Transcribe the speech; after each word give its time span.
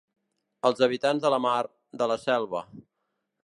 Els 0.69 0.81
habitants 0.87 1.27
de 1.27 1.31
la 1.35 1.39
mar, 1.47 1.59
de 2.03 2.11
la 2.13 2.19
selva. 2.27 2.67